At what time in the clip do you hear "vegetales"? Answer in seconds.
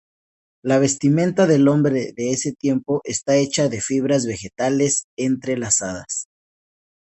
4.25-5.03